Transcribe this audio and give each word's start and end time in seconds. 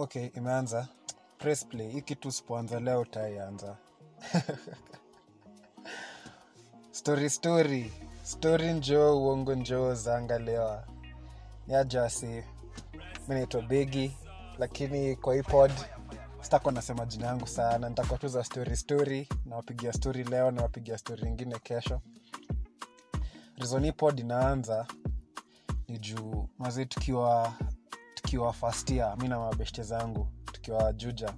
okay 0.00 0.30
imeanza. 0.36 0.88
Press 1.38 1.66
play. 1.66 1.88
Hii 1.90 2.00
leo 2.80 3.00
utaianza. 3.00 3.76
Story 6.90 7.30
story. 7.30 7.92
Story 8.22 8.72
njoo 8.72 9.18
uongo 9.18 9.54
njoo 9.54 9.94
zaangalewa 9.94 10.84
yajasi 11.68 12.26
mi 13.28 13.34
naitwa 13.34 13.62
begi. 13.62 14.16
Lakini 14.58 15.16
kwa 15.16 15.34
hii 15.34 15.42
pod 15.42 15.72
sitakuwa 16.40 16.72
nasema 16.72 17.06
jina 17.06 17.26
yangu 17.26 17.46
sana. 17.46 17.88
Nitakuwa 17.88 18.18
tu 18.18 18.28
za 18.28 18.44
story 18.44 18.76
story. 18.76 19.28
Nawapigia 19.46 19.92
story 19.92 20.24
leo 20.24 20.50
nawapigia 20.50 20.98
story 20.98 21.28
ingine 21.28 21.58
kesho. 21.58 22.00
Reason 23.56 23.84
hii 23.84 23.92
inaanza 24.18 24.86
ni 25.88 25.98
juu 25.98 26.48
mazi 26.58 26.86
tukiwa 26.86 27.52
tukiwa 28.30 28.52
year 28.90 29.16
mi 29.18 29.28
na 29.28 29.38
mabeshte 29.38 29.82
zangu 29.82 30.28
tukiwa 30.52 30.92
juja. 30.92 31.34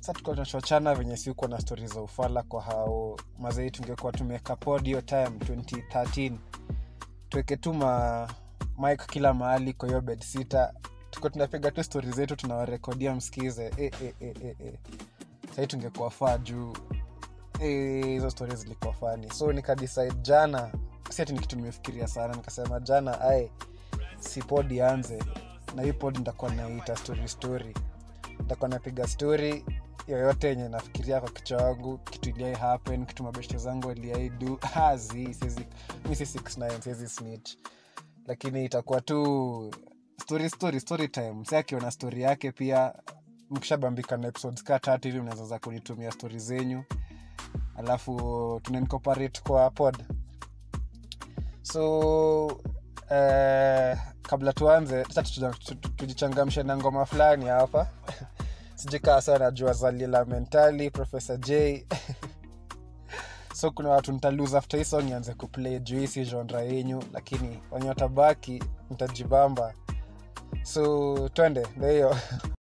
Sa 0.00 0.12
tukiwa 0.12 0.34
tunachochana 0.34 0.94
venye 0.94 1.16
siukuwa 1.16 1.50
na 1.50 1.60
stori 1.60 1.86
za 1.86 2.00
ufala 2.00 2.42
kwa 2.42 2.62
hao 2.62 3.16
mazei 3.38 3.70
tungekuwa 3.70 4.12
tumeweka 4.12 4.56
time 5.02 5.26
2013 5.28 6.32
tuweke 7.28 7.56
tu 7.56 7.74
ma 7.74 8.28
mik 8.78 9.06
kila 9.06 9.34
mahali 9.34 9.72
kwa 9.72 9.88
hiyo 9.88 10.00
bed 10.00 10.22
sita 10.22 10.72
tukiwa 11.10 11.30
tunapiga 11.30 11.70
tu 11.70 11.84
stori 11.84 12.10
zetu 12.12 12.36
tunawarekodia 12.36 13.14
msikize. 13.14 13.70
E, 13.76 13.90
e, 14.02 14.14
e, 14.20 14.34
e, 14.44 14.56
e. 14.64 14.78
sahii 15.56 15.66
tungekuwa 15.66 16.10
faa 16.10 16.38
juu. 16.38 16.72
Eh, 17.60 18.04
hizo 18.04 18.26
e, 18.26 18.30
stori 18.30 18.56
zilikuwa 18.56 18.92
fani 18.92 19.30
so 19.30 19.52
nikadecide 19.52 20.12
jana 20.22 20.72
si 21.10 21.24
ni 21.24 21.38
kitu 21.38 21.56
nimefikiria 21.56 22.08
sana 22.08 22.34
nikasema 22.34 22.80
jana 22.80 23.20
ae 23.20 23.50
si 24.18 24.42
pod 24.42 24.72
ianze 24.72 25.18
na 25.74 25.82
hii 25.82 25.92
pod 25.92 26.18
nitakuwa 26.18 26.54
naita 26.54 26.96
story 26.96 27.28
story. 27.28 27.74
Nitakuwa 28.38 28.68
napiga 28.68 29.08
story 29.08 29.64
yoyote 30.08 30.48
yenye 30.48 30.68
nafikiria 30.68 31.20
kwa 31.20 31.30
kichwa 31.30 31.62
wangu 31.62 31.98
kitu 31.98 32.28
iliai 32.28 32.54
happen 32.54 33.06
kitu 33.06 33.22
mabeshte 33.22 33.58
zangu 33.58 33.90
aliaidu 33.90 34.56
hazi 34.74 35.36
mi 36.08 36.16
si 36.16 36.24
69 36.24 36.80
siezi 36.80 37.08
snitch. 37.08 37.56
Lakini 38.26 38.64
itakuwa 38.64 39.00
tu 39.00 39.70
story 40.22 40.50
story 40.50 40.80
story 40.80 41.08
time. 41.08 41.44
Si 41.44 41.56
akiona 41.56 41.90
story 41.90 42.22
yake 42.22 42.52
pia 42.52 42.94
mkishabambika 43.50 44.16
na 44.16 44.28
episodes 44.28 44.64
ka 44.64 44.78
tatu 44.78 45.08
hivi 45.08 45.20
mnaweza 45.20 45.58
kunitumia 45.58 46.10
stori 46.12 46.38
zenyu. 46.38 46.84
Alafu 47.76 48.60
tunaincorporate 48.62 49.40
kwa 49.40 49.70
pod. 49.70 50.04
So 51.62 52.60
uh, 53.10 53.98
kabla 54.22 54.52
tuanze 54.52 55.04
sasa 55.04 55.52
tujichangamshe 55.96 56.62
na 56.62 56.76
ngoma 56.76 57.06
fulani 57.06 57.46
hapa. 57.46 57.88
Sijikaa 58.74 59.20
sana 59.20 59.38
najua 59.38 59.72
zalila 59.72 60.24
mentali 60.24 60.90
profesa 60.90 61.36
j. 61.36 61.86
So 63.54 63.70
kuna 63.70 63.88
watu 63.88 64.12
ntalose 64.12 64.56
after 64.58 64.78
hii 64.80 64.84
song 64.84 65.08
ianze 65.08 65.34
kuplay 65.34 65.78
juisi 65.78 66.24
genre 66.24 66.66
yenyu 66.74 67.02
lakini 67.12 67.62
wenye 67.70 67.88
watabaki 67.88 68.62
ntajibamba 68.90 69.74
so 70.62 71.28
twende 71.28 71.66
ndo 71.76 71.88
hiyo 71.90 72.16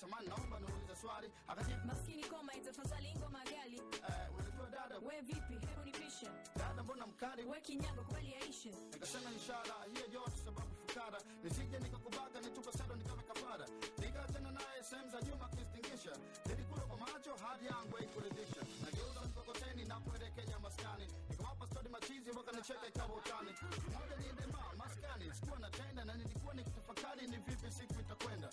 samani 0.00 0.28
naomba 0.28 0.58
niulize 0.60 0.96
swali 1.00 1.28
akajibu 1.48 1.86
maskini 1.86 2.24
koma 2.24 2.52
itafadhali 2.54 3.14
ngoma 3.18 3.40
gali 3.44 3.76
eh, 3.76 4.26
unajua 4.38 4.66
dada. 4.70 4.96
We 4.98 5.20
vipi? 5.20 5.54
Hebu 5.66 5.82
nipishe. 5.84 6.28
Dada 6.56 6.82
mbona 6.82 7.06
mkali? 7.06 7.44
We 7.44 7.60
kinyago 7.60 8.02
kweli 8.02 8.32
yaishe. 8.32 8.70
Nikasema 8.92 9.30
ishara 9.30 9.74
hiyo 9.92 10.06
yote 10.20 10.36
sababu 10.44 10.70
fukara 10.86 11.18
nisije 11.44 11.78
nikakubaka 11.78 12.40
nitupa 12.40 12.72
sado 12.72 12.96
nikawe 12.96 13.22
kafara 13.22 13.66
nikaachana 13.98 14.50
naye 14.50 14.82
sehemu 14.90 15.10
za 15.10 15.20
nyuma 15.22 15.48
kistingisha 15.48 16.12
nilikula 16.46 16.80
kwa 16.82 16.96
macho 16.96 17.34
hadi 17.34 17.66
yangu 17.66 17.96
haikuridhisha. 17.96 18.60
Nageuza 18.84 19.20
mkokoteni 19.28 19.84
na 19.84 20.00
kuelekea 20.00 20.58
maskani. 20.58 21.06
Nikawapa 21.30 21.66
stodi 21.66 21.88
machizi 21.88 22.30
wakanicheka 22.30 22.86
ikawa 22.88 23.14
utani. 23.16 23.52
Moja 23.94 24.16
niendema 24.16 24.58
maskani. 24.78 25.34
Sikuwa 25.34 25.58
na 25.58 25.70
tenda 25.70 26.04
na 26.04 26.14
nilikuwa 26.14 26.54
nikitafakari 26.54 27.26
ni 27.26 27.36
vipi 27.36 27.70
siku 27.72 28.00
itakwenda 28.00 28.48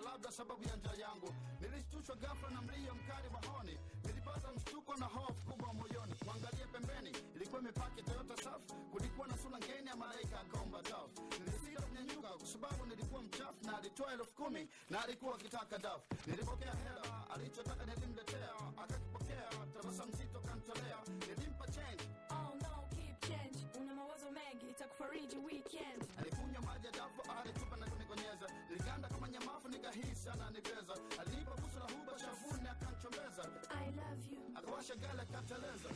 kuisikia 0.00 0.10
labda 0.12 0.32
sababu 0.32 0.62
ya 0.68 0.76
njaa 0.76 0.94
yangu. 0.94 1.34
Nilishtushwa 1.60 2.16
ghafla 2.16 2.50
na 2.50 2.60
mlio 2.62 2.94
mkali 2.94 3.28
wa 3.34 3.40
honi 3.52 3.78
nilipata 4.04 4.52
mshtuko 4.52 4.94
na 4.96 5.06
hofu 5.06 5.44
kubwa 5.50 5.74
moyoni. 5.74 6.14
Kuangalia 6.24 6.66
pembeni 6.66 7.16
ilikuwa 7.36 7.60
imepaki 7.60 8.02
toyota 8.02 8.36
safi, 8.42 8.74
kulikuwa 8.92 9.28
na 9.28 9.36
sura 9.38 9.58
ngeni 9.58 9.88
ya 9.88 9.96
malaika 9.96 10.40
akomba 10.40 10.82
dafu. 10.82 11.22
nilisita 11.38 11.82
kunyanyuka 11.82 12.28
kwa 12.28 12.46
sababu 12.46 12.86
nilikuwa 12.86 13.22
mchafu 13.22 13.64
na 13.66 13.78
alitoa 13.78 14.12
elfu 14.12 14.32
kumi 14.34 14.68
na 14.90 15.04
alikuwa 15.04 15.34
akitaka 15.34 15.78
dafu. 15.78 16.06
nilipokea 16.26 16.72
hela 16.74 17.30
alichotaka 17.34 17.84
nilimletea. 17.86 18.50
Akakipokea 18.82 19.44
tabasa 19.74 20.06
mzito 20.06 20.40
kantolea 20.40 20.98
nilimpa 21.28 21.66
change. 21.68 22.04
Oh 22.30 22.54
no 22.62 22.88
keep 22.96 23.20
change. 23.28 23.58
Una 23.80 23.94
mawazo 23.94 24.30
mengi 24.30 24.66
itakufariji 24.70 25.36
weekend. 25.36 26.00
Alikunywa 26.18 26.62
maji 26.62 26.86
ya 26.86 26.92
dafu 26.92 27.22
alitupa 27.40 27.69
kunikonyeza 28.40 28.46
niliganda 28.68 29.08
kama 29.08 29.28
nyamafu 29.28 29.68
nikahisi 29.68 30.28
ananipeza 30.28 30.94
alinipa 31.20 31.50
busu 31.50 31.78
la 31.78 31.84
huba 31.84 32.18
shavuni 32.18 32.68
akanchombeza. 32.68 33.42
I 33.70 33.86
love 33.86 34.30
you. 34.32 34.58
Akawasha 34.58 34.94
gala 34.94 35.22
akateleza 35.22 35.88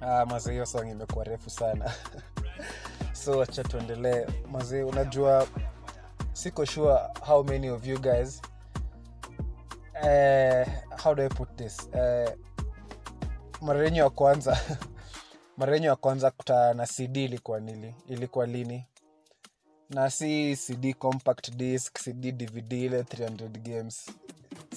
ah, 0.00 0.26
mazee 0.26 0.52
hiyo 0.52 0.66
song 0.66 0.88
imekuwa 0.90 1.24
refu 1.24 1.50
sana. 1.50 1.92
So 3.12 3.42
acha 3.42 3.64
tuendelee. 3.64 4.26
Mazee 4.52 4.82
unajua 4.82 5.46
siko 6.42 6.64
sure 6.66 6.98
how 7.20 7.42
many 7.44 7.68
of 7.68 7.86
you 7.86 7.98
guys 7.98 8.42
uh, 10.02 10.64
how 10.98 11.14
do 11.14 11.22
i 11.22 11.28
put 11.28 11.56
this? 11.56 11.88
Uh, 11.94 12.30
mara 13.60 13.88
ya 13.88 14.10
kwanza 14.10 14.60
mara 15.56 15.74
yenyu 15.74 15.86
ya 15.86 15.96
kwanza 15.96 16.30
kutana 16.30 16.74
na 16.74 16.86
cd 16.86 17.24
ilikuwa 17.24 17.60
nili 17.60 17.94
ilikuwa 18.08 18.46
lini? 18.46 18.86
Na 19.90 20.10
si 20.10 20.56
cd 20.56 20.94
compact 20.94 21.50
disc 21.50 21.98
cd 21.98 22.32
dvd 22.32 22.72
ile 22.72 23.02
300 23.02 23.48
games. 23.48 24.10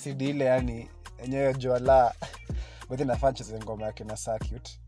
Cd 0.03 0.21
ile 0.21 0.45
yani 0.45 0.89
enyewe 1.17 1.53
juala 1.53 2.13
bedhi 2.89 3.05
nafaa 3.11 3.33
cheze 3.33 3.59
ngoma 3.59 3.85
yake 3.85 4.03
na 4.03 4.15
circuit. 4.15 4.79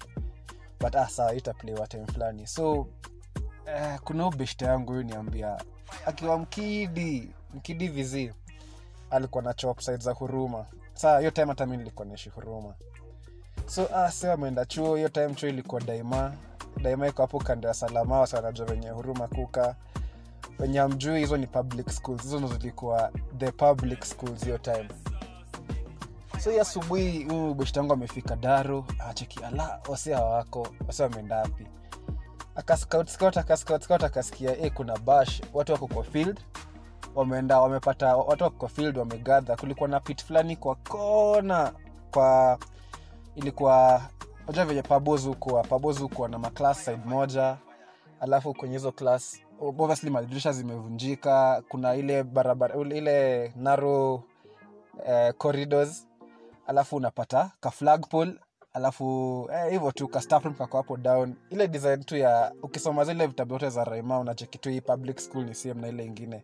But 0.80 0.96
ah, 0.96 1.34
itaplay 1.36 1.88
time 1.88 2.07
fulani. 2.07 2.48
So 2.48 2.88
eh, 3.66 4.00
kuna 4.04 4.28
ubeshta 4.28 4.66
yangu 4.66 4.92
huyu 4.92 5.04
niambia 5.04 5.57
akiwa 6.07 6.38
mkidi 6.39 7.31
mkidi 7.54 7.88
vizi 7.88 8.33
alikuwa 9.12 9.44
na 9.44 9.54
chop 9.54 9.80
side 9.80 9.98
za 9.98 10.12
huruma. 10.12 10.65
Saa 10.94 11.19
hiyo 11.19 11.31
time 11.31 11.48
hata 11.48 11.65
mi 11.65 11.77
nilikuwa 11.77 12.06
naishi 12.07 12.30
huruma. 12.30 12.74
So 13.65 13.89
ah, 13.95 14.33
ameenda 14.33 14.65
chuo 14.65 14.95
hiyo 14.95 15.09
time 15.09 15.33
chuo 15.36 15.50
ilikuwa 15.50 15.81
daima. 15.81 16.33
Daima 16.81 17.07
iko 17.07 17.21
hapo 17.21 17.39
kando 17.39 17.68
ya 17.68 17.74
salama 17.74 18.19
wasa 18.19 18.38
wanajua 18.38 18.65
venye 18.65 18.89
huruma 18.89 19.27
kuka. 19.27 19.75
Wenye 20.59 20.80
amjui 20.80 21.19
hizo 21.19 21.38
ni 21.38 21.48
public 21.48 21.89
schools. 21.89 22.21
Hizo 22.21 22.39
ndo 22.39 22.48
zilikuwa 22.48 23.12
the 23.38 23.51
public 23.51 24.03
schools 24.06 24.44
hiyo 24.44 24.57
time. 24.57 24.89
So 26.44 26.51
hii 26.51 26.60
asubuhi 26.60 27.24
huyu 27.24 27.53
beshtangu 27.53 27.94
amefika 27.94 28.36
daro 28.36 28.86
acheki 29.10 29.44
ala 29.44 29.80
wase 29.89 30.13
hawako 30.13 30.68
wase 30.88 31.03
wameenda 31.03 31.38
wapi 31.38 31.68
akascout 32.57 33.07
scout 33.09 33.38
akascout 33.38 33.83
eh 34.42 34.71
kuna 34.74 34.98
bash. 34.98 35.42
Watu 35.54 35.71
wako 35.71 35.88
kwa 35.88 36.04
field. 36.04 36.39
Wameenda 37.15 37.59
wamepata 37.62 38.15
watu 38.18 38.44
wako 38.44 38.56
kwa 38.57 38.69
field 38.69 38.98
wamegadha 38.98 39.56
kulikuwa 39.56 39.89
na 39.89 40.00
pit 40.00 40.24
fulani 40.25 40.56
kwa 40.56 40.75
kona 40.75 41.74
kwa 42.12 42.57
ilikuwa 43.36 44.01
unajua 44.44 44.65
venye 44.65 44.81
pabos 44.81 46.00
hukuwa 46.00 46.30
na 46.30 46.39
maclass 46.39 46.86
side 46.86 47.01
moja. 47.06 47.57
Alafu 48.19 48.54
kwenye 48.54 48.74
hizo 48.75 48.92
class 48.92 49.42
obviously 49.62 50.10
madirisha 50.10 50.51
zimevunjika. 50.51 51.63
Kuna 51.69 51.95
ile 51.95 52.24
barabara 52.24 52.75
ile 52.75 53.53
narrow 53.56 54.21
eh, 55.07 55.33
corridors. 55.38 56.07
Alafu 56.68 56.95
unapata 56.95 57.51
ka 57.60 57.71
flagpole 57.71 58.33
alafu 58.77 59.50
eh, 59.53 59.81
tu 59.95 60.07
ka 60.07 60.21
kako 60.57 60.77
hapo 60.77 60.97
down. 60.97 61.35
Ile 61.50 61.68
design 61.68 62.03
tu 62.03 62.18
ya 62.18 62.51
ukisoma 62.63 63.06
zile 63.06 63.27
vitabu 63.27 63.53
yote 63.53 63.69
za 63.69 63.83
raima 63.83 64.19
unacheki 64.19 64.69
hii 64.69 64.81
public 64.81 65.19
school 65.19 65.45
ni 65.45 65.56
same 65.56 65.81
na 65.81 65.88
ile 65.88 66.06
ingine. 66.06 66.44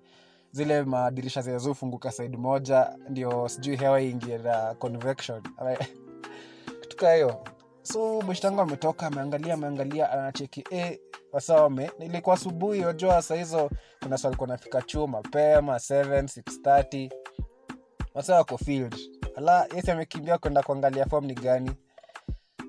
Zile 0.51 0.83
madirisha 0.83 1.41
zinazofunguka 1.41 2.11
side 2.11 2.37
moja 2.37 2.97
ndio 3.09 3.49
sijui 3.49 3.75
hewa 3.75 4.01
ingie 4.01 4.37
na 4.37 4.73
convection. 4.73 5.41
Kitu 6.89 7.05
hiyo. 7.05 7.43
So 7.81 8.21
mshtangu 8.21 8.61
ametoka 8.61 9.07
ameangalia 9.07 9.53
ameangalia 9.53 10.11
anacheki 10.11 10.63
e, 10.71 10.99
wasawame 11.31 11.91
ilikuwa 11.99 12.35
asubuhi 12.35 12.85
wajua 12.85 13.21
sahizo 13.21 13.69
kuna 14.03 14.17
swali 14.17 14.31
alikuwa 14.31 14.47
nafika 14.47 14.81
chuo 14.81 15.07
mapema 15.07 15.75
7 15.75 16.21
630 16.21 17.09
wasa 18.13 18.35
wako 18.35 18.57
field 18.57 18.95
ala 19.35 19.67
yesi 19.75 19.91
amekimbia 19.91 20.37
kwenda 20.37 20.63
kuangalia 20.63 21.05
fom 21.05 21.25
ni 21.25 21.33
gani 21.33 21.71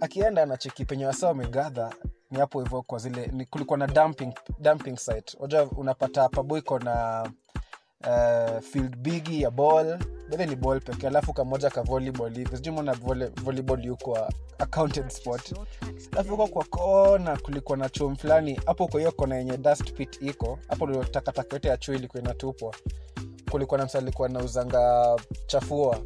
akienda 0.05 0.43
anacheki 0.43 0.85
penye 0.85 1.07
wasa 1.07 1.27
wamegadha 1.27 1.93
ni 2.31 2.39
hapo 2.39 2.63
hivyo 2.63 2.83
kwa 2.83 2.99
zile 2.99 3.47
kulikuwa 3.51 3.79
na 3.79 3.87
dumping, 3.87 4.33
dumping 4.59 4.97
site. 4.97 5.37
Wajua 5.41 5.63
unapata 5.77 6.29
paboiko 6.29 6.79
na 6.79 7.23
uh, 8.07 8.61
field 8.61 8.97
bigi 8.97 9.43
ya 9.43 9.51
ball. 9.51 9.99
Bele 10.31 10.47
ni 10.47 10.57
ball 10.57 10.81
pekee 10.81 11.07
alafu 11.07 11.33
kamoja 11.33 11.71
ka 11.71 11.83
volleyball 11.83 12.35
hivi. 12.35 12.57
Sijui 12.57 12.75
mona 12.75 12.93
volleyball 13.43 13.85
yuko 13.85 14.19
accounted 14.59 15.09
sport. 15.09 15.55
Alafu 16.13 16.35
uko 16.35 16.47
kwa 16.47 16.65
kona 16.65 17.37
kulikuwa 17.37 17.79
na 17.79 17.89
chum 17.89 18.17
fulani. 18.17 18.61
Hapo 18.67 18.89
kwa 18.89 19.01
hiyo 19.01 19.13
kona 19.13 19.37
yenye 19.37 19.57
dust 19.57 19.93
pit 19.93 20.23
iko 20.23 20.59
hapo 20.69 20.87
ndio 20.87 21.05
takataka 21.05 21.57
yote 21.57 21.69
ya 21.69 21.77
chuo 21.77 21.95
ilikuwa 21.95 22.23
inatupwa. 22.23 22.75
Kulikuwa 23.51 23.79
na 23.79 23.85
msa 23.87 23.99
alikuwa 23.99 24.29
nauzanga 24.29 25.17
chafua 25.47 25.99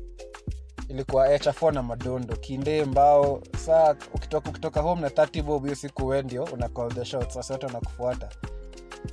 ilikuwa 0.88 1.32
eh, 1.32 1.40
chafua 1.40 1.72
na 1.72 1.82
madondo 1.82 2.36
kinde 2.36 2.84
mbao. 2.84 3.42
Saa 3.66 3.94
ukitoka, 4.14 4.50
ukitoka 4.50 4.80
home 4.80 5.00
na 5.02 5.08
30 5.08 5.42
bob 5.42 5.62
hiyo 5.64 5.74
siku 5.74 6.06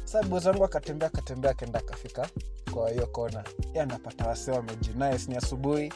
sa 0.06 0.24
bozi 0.24 0.50
akatembea 0.50 1.08
akatembea 1.08 1.52
akaenda 1.52 1.80
akafika 1.80 2.28
kwa 2.74 2.90
hiyo 2.90 3.08
kona 3.08 3.44
y 3.74 3.82
anapata 3.82 4.28
wase 4.28 4.52
wamejinice 4.52 5.28
ni 5.32 5.36
asubuhi. 5.38 5.94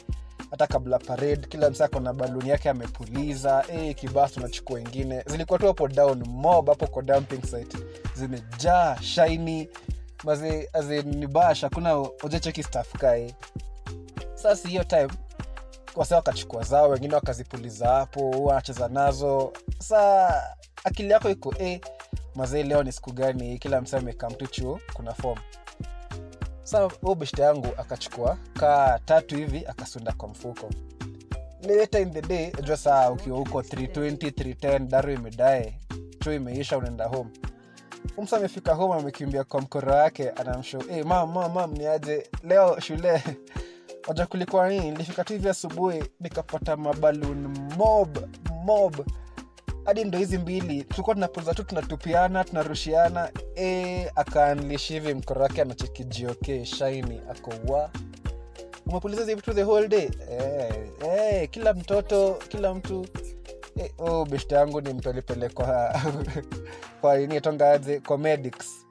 Hata 0.50 0.66
kabla 0.66 0.98
parade 0.98 1.36
kila 1.48 1.70
msa 1.70 1.88
kona 1.88 2.12
baluni 2.12 2.48
yake 2.48 2.70
amepuliza. 2.70 3.64
E, 3.72 3.94
kibas 3.94 4.32
tunachukua 4.32 4.76
wengine 4.76 5.22
zilikuwa 5.26 5.58
tu 5.58 5.66
hapo 5.66 5.88
down 5.88 6.24
mob 6.28 6.68
hapo 6.68 6.86
kwa 6.86 7.02
dumping 7.02 7.42
site. 7.46 7.78
Zimejaa 8.14 8.96
shaini 9.02 9.68
mazi 10.24 10.68
ni 11.02 11.26
bash 11.26 11.60
hakuna 11.62 11.94
ojecheki 12.22 12.62
staff 12.62 12.92
hiyo 14.68 14.84
time 14.84 15.08
wase 16.00 16.14
wakachukua 16.14 16.62
zao 16.62 16.88
wengine 16.90 17.14
wakazipuliza 17.14 17.88
hapo 17.88 18.30
wanacheza 18.30 18.88
nazo. 18.88 19.52
Sa 19.78 20.32
akili 20.84 21.10
yako 21.10 21.30
iko 21.30 21.54
e, 21.60 21.80
mazee 22.34 22.62
leo 22.62 22.82
ni 22.82 22.92
siku 22.92 23.12
gani? 23.12 23.58
Kila 23.58 23.80
msa 23.80 23.98
amekaa 23.98 24.30
chuo 24.30 24.80
kuna 24.92 25.14
fom 25.14 25.38
sa 26.62 26.88
huu 27.02 27.14
beshte 27.14 27.42
yangu 27.42 27.66
akachukua 27.76 28.38
kaa 28.54 28.98
tatu 28.98 29.36
hivi 29.36 29.66
akasunda 29.66 30.12
kwa 30.12 30.28
mfuko. 30.28 30.70
Later 31.62 32.00
in 32.02 32.10
the 32.12 32.22
day 32.22 32.52
jua 32.64 32.76
saa 32.76 33.10
ukiwa 33.10 33.38
huko 33.38 33.60
320 33.60 34.14
310 34.30 34.78
daru 34.78 35.12
imedae 35.12 35.78
chuo 36.20 36.32
imeisha 36.32 36.78
unaenda 36.78 37.06
home. 37.06 37.30
Umsa 38.16 38.36
amefika 38.36 38.74
home 38.74 38.94
amekimbia 39.00 39.44
kwa 39.44 39.60
mkoro 39.60 39.92
wake 39.92 40.30
anamsho 40.30 40.78
hey, 40.78 41.02
mam 41.02 41.32
mam 41.32 41.52
mam 41.52 41.72
niaje 41.72 42.30
leo 42.42 42.80
shule 42.80 43.22
waja 44.08 44.26
kulikuwa 44.26 44.68
nini? 44.68 44.90
Nilifika 44.90 45.24
tu 45.24 45.32
hivi 45.32 45.48
asubuhi 45.48 46.04
nikapata 46.20 46.76
mabalun 46.76 47.58
mob 47.76 48.18
mob. 48.64 48.96
Hadi 49.84 50.04
ndo 50.04 50.18
hizi 50.18 50.38
mbili 50.38 50.84
tulikuwa 50.84 51.14
tunapuliza 51.14 51.54
tu 51.54 51.64
tunatupiana 51.64 52.44
tunarushiana. 52.44 53.30
E, 53.56 54.10
akaanlishi 54.14 54.92
hivi 54.92 55.14
mkoro 55.14 55.42
wake 55.42 55.62
anachekijioke 55.62 56.64
shaini 56.64 57.20
akowa 57.30 57.90
umepuliza 58.86 59.20
hizi 59.20 59.34
vitu 59.34 59.54
the 59.54 59.62
whole 59.64 59.88
day? 59.88 60.10
E, 60.30 60.90
e, 61.06 61.46
kila 61.46 61.74
mtoto 61.74 62.34
kila 62.48 62.74
mtu. 62.74 63.06
E, 63.76 63.92
oh, 63.98 64.24
beshte 64.24 64.54
yangu 64.54 64.80
ni 64.80 64.92
mpelipele 64.94 65.48
kwa 65.48 66.00
kwa 67.00 67.16
nini 67.18 67.40
tongaje 67.40 68.00
kwa 68.00 68.18
medics 68.18 68.86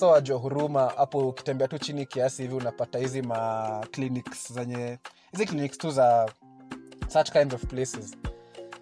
so 0.00 0.08
wajua 0.08 0.38
huruma 0.38 0.92
hapo 0.96 1.28
ukitembea 1.28 1.68
tu 1.68 1.78
chini 1.78 2.06
kiasi 2.06 2.42
hivi 2.42 2.54
unapata 2.54 2.98
hizi 2.98 3.22
ma 3.22 3.86
clinics 3.90 4.52
zenye 4.52 4.98
hizi 5.32 5.46
clinics 5.46 5.78
tu 5.78 5.90
za 5.90 6.32
such 7.08 7.30
kinds 7.30 7.54
of 7.54 7.64
places. 7.64 8.16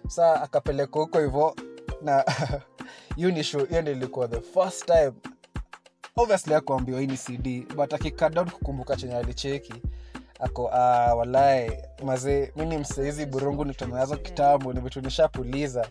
Sa 0.07 0.41
akapeleka 0.41 0.99
huko 0.99 1.19
hivo 1.19 1.55
na 2.01 2.25
hiyo 3.15 3.31
ndio 3.31 3.91
ilikuwa 3.91 4.27
the 4.27 4.41
first 4.41 4.85
time. 4.85 5.11
Obviously 6.15 6.53
akuambiwa 6.55 6.99
hii 6.99 7.07
ni 7.07 7.17
cd 7.17 7.67
but 7.75 7.93
akikadon 7.93 8.49
kukumbuka 8.49 8.95
chenye 8.95 9.15
alicheki 9.15 9.73
ako 10.39 10.63
uh, 10.65 11.17
walae 11.17 11.89
mazee 12.03 12.51
mi 12.55 12.65
ni 12.65 12.77
msaizi 12.77 13.25
burungu 13.25 13.65
nitonazo 13.65 14.17
kitambo 14.17 14.73
ni 14.73 14.79
vitu 14.81 15.01
nishapuliza. 15.01 15.89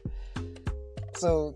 So 1.20 1.54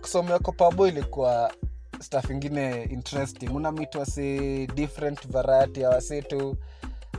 kusomea 0.00 0.38
kwa 0.38 0.52
pabo 0.52 0.88
ilikuwa 0.88 1.52
staff 2.00 2.30
ingine 2.30 2.82
interesting. 2.82 3.46
Unamitwa 3.50 4.06
si 4.06 4.66
different 4.66 5.28
variety 5.28 5.80
ya 5.80 5.88
wasitu 5.90 6.56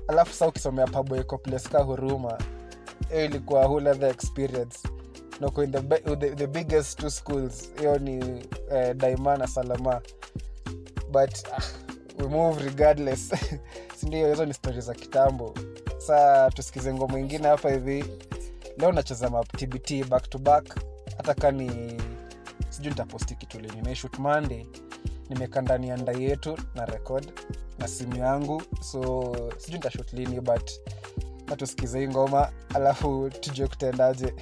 alafu 0.08 0.34
sa 0.34 0.48
ukisomea 0.48 0.88
pabo 0.88 1.18
iko 1.18 1.38
place 1.38 1.70
ka 1.70 1.80
huruma 1.80 2.38
hiyo 3.10 3.26
ilikuwa 3.26 3.66
whole 3.66 3.90
other 3.90 4.10
experience? 4.10 4.80
Noko 5.42 5.64
in 5.64 5.72
the, 5.72 5.82
the, 6.16 6.30
the 6.36 6.48
biggest 6.48 7.00
two 7.00 7.10
schools 7.10 7.70
hiyo 7.80 7.98
ni 8.00 8.46
eh, 8.72 8.94
daima 8.96 9.38
na 9.38 9.48
salama. 9.48 10.02
But 11.12 11.48
ah, 11.58 11.62
we 12.20 12.28
move 12.28 12.64
regardless. 12.66 13.32
Sindio 14.00 14.30
hizo 14.30 14.46
ni 14.46 14.54
stori 14.54 14.82
za 14.82 14.94
kitambo. 14.94 15.54
Saa 15.98 16.50
tusikize 16.50 16.94
ngoma 16.94 17.20
ingine 17.20 17.48
hapa 17.48 17.70
hivi. 17.72 18.06
Leo 18.78 18.92
nacheza 18.92 19.30
map 19.30 19.48
tbt 19.58 20.06
back 20.08 20.30
to 20.30 20.38
back. 20.38 20.76
Hata 21.18 21.34
ka 21.34 21.52
ni 21.52 21.98
sijui 22.70 22.90
nitaposti 22.90 23.36
kitu 23.36 23.60
lini 23.60 23.82
naishut 23.82 24.20
monday 24.20 24.66
nimekaa 25.30 25.62
ndani 25.62 25.90
ya 25.90 25.98
ndai 25.98 26.24
yetu 26.24 26.58
na 26.76 26.86
record 26.86 27.32
na 27.80 27.88
simu 27.88 28.16
yangu. 28.16 28.62
So 28.82 29.32
sijui 29.58 29.78
nitashut 29.78 30.14
lini 30.14 30.42
but 30.42 30.72
natusikize 31.48 32.00
hii 32.00 32.08
ngoma 32.08 32.52
alafu 32.74 33.30
tujue 33.40 33.68
kutendaje 33.68 34.34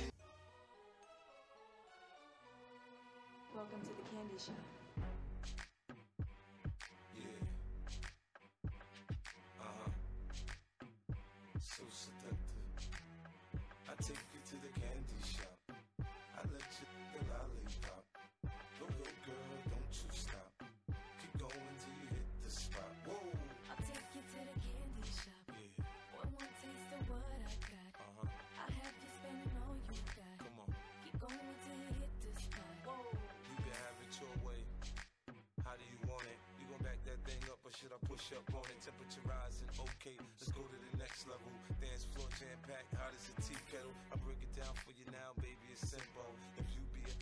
up 38.35 38.43
it? 38.67 38.79
Temperature 38.83 39.23
rising, 39.23 39.71
okay. 39.79 40.17
Let's 40.35 40.51
go 40.51 40.59
to 40.59 40.77
the 40.91 40.93
next 40.99 41.23
level. 41.31 41.47
Dance 41.79 42.03
floor 42.11 42.27
jam 42.35 42.57
packed, 42.67 42.91
hot 42.99 43.15
as 43.15 43.23
a 43.31 43.35
tea 43.39 43.59
kettle. 43.71 43.93
I 44.11 44.19
break 44.27 44.39
it 44.43 44.51
down 44.51 44.73
for 44.83 44.91
you 44.95 45.07
now, 45.15 45.31
baby. 45.39 45.63
It's 45.71 45.87
simple. 45.87 46.27
If 46.59 46.67
you 46.75 46.83
be 46.91 47.03
a, 47.07 47.15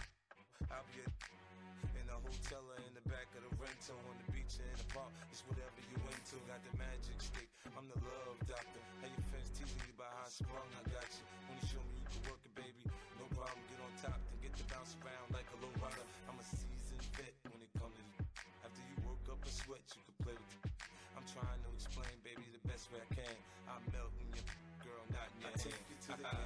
I'll 0.73 0.85
be 0.89 1.05
a. 1.05 1.09
In 1.95 2.07
a 2.09 2.17
hotel 2.17 2.61
or 2.65 2.79
in 2.85 2.93
the 2.97 3.05
back 3.09 3.29
of 3.37 3.45
the 3.45 3.53
rental, 3.61 3.97
on 4.09 4.17
the 4.25 4.29
beach 4.33 4.57
or 4.57 4.65
in 4.65 4.77
the 4.77 4.89
park, 4.93 5.13
it's 5.29 5.45
whatever 5.45 5.79
you 5.89 5.97
into. 6.09 6.37
Got 6.49 6.61
the 6.65 6.73
magic 6.77 7.17
stick, 7.17 7.49
I'm 7.77 7.85
the 7.85 7.97
love 8.01 8.37
doctor. 8.49 8.81
How 9.01 9.09
your 9.09 9.25
friends 9.29 9.49
teasing 9.53 9.81
you 9.85 9.93
about 9.93 10.13
how 10.13 10.25
I 10.25 10.31
sprung, 10.33 10.69
to 26.05 26.11
the 26.11 26.23
candy 26.23 26.44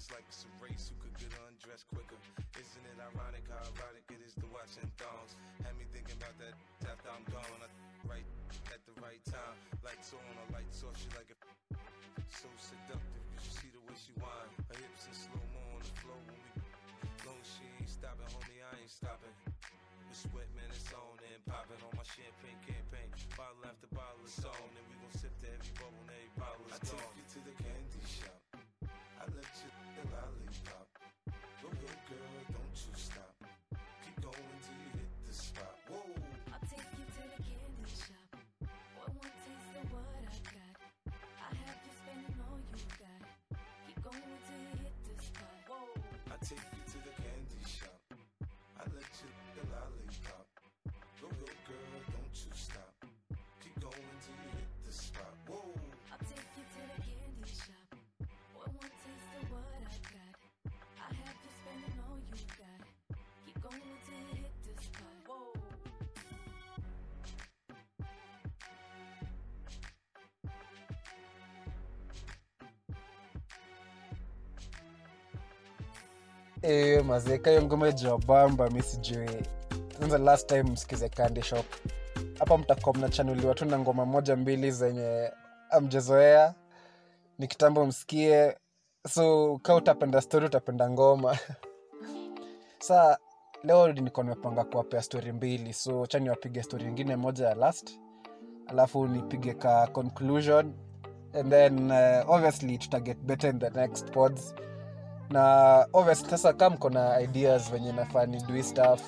It's 0.00 0.08
like 0.16 0.24
it's 0.32 0.48
a 0.48 0.52
race 0.64 0.88
who 0.88 0.96
could 0.96 1.12
get 1.20 1.28
undressed 1.44 1.84
quicker. 1.92 2.16
Isn't 2.56 2.84
it 2.88 2.96
ironic 3.04 3.44
how 3.52 3.60
erotic 3.68 4.08
it 4.08 4.24
is 4.24 4.32
to 4.40 4.48
watch 4.48 4.72
in 4.80 4.88
thongs? 4.96 5.36
Had 5.60 5.76
me 5.76 5.84
thinking 5.92 6.16
about 6.16 6.32
that 6.40 6.56
after 6.88 7.12
I'm 7.12 7.20
gone. 7.28 7.44
I 7.60 7.68
right 8.08 8.24
at 8.72 8.80
the 8.88 8.96
right 9.04 9.20
time. 9.28 9.60
Lights 9.84 10.16
on, 10.16 10.24
a 10.24 10.44
lights 10.56 10.80
off. 10.88 10.96
She 10.96 11.12
like 11.12 11.28
it 11.28 11.36
so 12.32 12.48
seductive. 12.56 13.24
You 13.28 13.38
should 13.44 13.56
see 13.60 13.68
the 13.76 13.82
way 13.84 13.92
she 13.92 14.16
whine. 14.16 14.48
Her 14.72 14.80
hips 14.80 15.04
in 15.04 15.12
slow 15.12 15.44
mo 15.52 15.60
on 15.76 15.84
the 15.84 15.92
floor 16.00 16.16
when 16.32 16.40
we. 16.48 16.64
Long 17.28 17.44
she 17.44 17.68
ain't 17.68 17.92
stopping, 17.92 18.24
homie, 18.32 18.56
I 18.56 18.72
ain't 18.80 18.88
stopping. 18.88 19.36
The 19.52 20.16
sweat, 20.16 20.48
man, 20.56 20.64
it's 20.72 20.88
on 20.96 21.20
and 21.28 21.44
popping 21.44 21.76
on 21.84 21.92
my 21.92 22.08
champagne 22.08 22.56
campaign. 22.64 23.12
Bottle 23.36 23.68
after 23.68 23.92
bottle 23.92 24.24
is 24.24 24.40
on, 24.48 24.79
Eh, 76.62 77.04
mazeka 77.04 77.50
hiyo 77.50 77.62
ngoma 77.62 77.86
ya 77.86 78.18
bamba 78.26 78.70
mi 78.70 78.82
the 80.10 80.18
last 80.18 80.48
time 80.48 80.62
msikize 80.62 81.08
candy 81.08 81.42
shop. 81.42 81.66
Hapa 82.38 82.58
mtakuwa 82.58 82.94
mnachanuliwa 82.94 83.54
tu 83.54 83.64
na 83.64 83.78
ngoma 83.78 84.06
moja 84.06 84.36
mbili 84.36 84.70
zenye 84.70 85.30
amjezoea 85.70 86.54
ni 87.38 87.46
kitambo 87.46 87.86
msikie. 87.86 88.56
So 89.08 89.58
ka 89.62 89.74
utapenda 89.74 90.20
story 90.20 90.46
utapenda 90.46 90.90
ngoma. 90.90 91.38
Sa 92.78 93.18
leo 93.64 93.92
niko 93.92 94.22
nimepanga 94.22 94.64
kuwapea 94.64 95.02
story 95.02 95.32
mbili. 95.32 95.72
So 95.72 96.06
cha 96.06 96.18
niwapige 96.18 96.62
story 96.62 96.84
ingine 96.84 97.16
moja 97.16 97.46
ya 97.48 97.54
last. 97.54 97.90
Alafu 98.66 99.06
nipige 99.08 99.54
ka 99.54 99.86
conclusion. 99.86 100.74
And 101.34 101.50
then 101.50 101.90
uh, 101.90 102.30
obviously 102.30 102.78
tutaget 102.78 103.18
better 103.18 103.50
in 103.50 103.58
the 103.58 103.70
next 103.70 104.10
pods 104.12 104.54
na 105.30 105.86
obviously 105.92 106.30
sasa 106.30 106.52
kama 106.52 106.76
mko 106.76 106.90
na 106.90 107.20
ideas 107.20 107.72
venye 107.72 107.92
nafaa 107.92 108.26
ni 108.26 108.40
dui 108.42 108.62
stuff 108.62 109.00